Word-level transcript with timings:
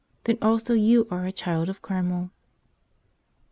Then 0.23 0.39
also 0.41 0.73
you 0.73 1.07
are 1.11 1.27
a 1.27 1.31
child 1.31 1.69
of 1.69 1.83
Carmel. 1.83 2.31